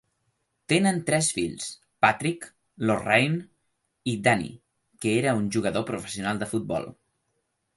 Tenen 0.71 0.95
tres 1.09 1.27
fills, 1.39 1.67
Patrick, 2.05 2.47
Lorraine 2.91 3.37
i 4.15 4.17
Danny, 4.29 4.49
que 5.05 5.15
era 5.19 5.35
jugador 5.57 5.87
professional 5.93 6.41
de 6.43 6.53
futbol. 6.57 6.91